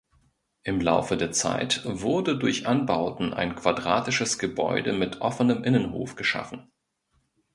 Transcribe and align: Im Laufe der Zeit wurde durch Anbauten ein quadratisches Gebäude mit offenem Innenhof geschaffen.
Im 0.63 0.81
Laufe 0.81 1.15
der 1.15 1.31
Zeit 1.31 1.81
wurde 1.85 2.35
durch 2.35 2.65
Anbauten 2.65 3.35
ein 3.35 3.53
quadratisches 3.55 4.39
Gebäude 4.39 4.93
mit 4.93 5.21
offenem 5.21 5.63
Innenhof 5.63 6.15
geschaffen. 6.15 6.71